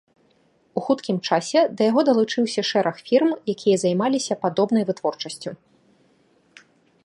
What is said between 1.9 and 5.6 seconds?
яго далучыўся шэраг фірм, якія займаліся падобнай вытворчасцю.